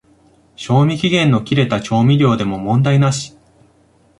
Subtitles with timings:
[0.55, 3.37] 賞味期限の切れた調味料でも問題なし